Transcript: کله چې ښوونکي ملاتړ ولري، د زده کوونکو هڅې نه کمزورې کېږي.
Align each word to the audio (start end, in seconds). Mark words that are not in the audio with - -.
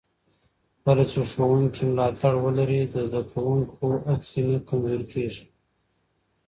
کله 0.83 1.03
چې 1.11 1.19
ښوونکي 1.31 1.81
ملاتړ 1.89 2.33
ولري، 2.45 2.81
د 2.93 2.95
زده 3.09 3.21
کوونکو 3.31 3.85
هڅې 4.09 4.39
نه 4.49 4.57
کمزورې 4.67 5.05
کېږي. 5.13 5.45